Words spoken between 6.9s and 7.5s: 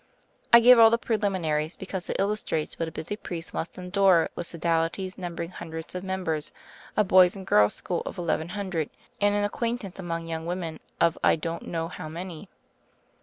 a boys' and